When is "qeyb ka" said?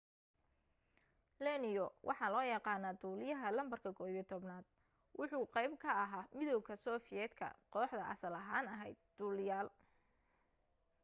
5.53-5.91